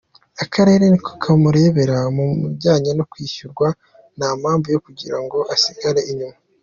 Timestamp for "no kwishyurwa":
2.97-3.67